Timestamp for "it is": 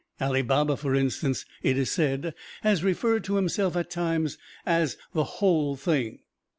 1.61-1.91